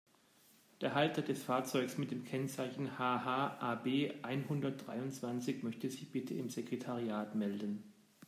Der 0.81 0.95
Halter 0.95 1.21
des 1.21 1.43
Fahrzeugs 1.43 1.99
mit 1.99 2.09
dem 2.09 2.23
Kennzeichen 2.23 2.97
HH-AB-einhundertdreiundzwanzig 2.97 5.61
möchte 5.61 5.91
sich 5.91 6.11
bitte 6.11 6.33
im 6.33 6.49
Sekretariat 6.49 7.35
melden. 7.35 7.83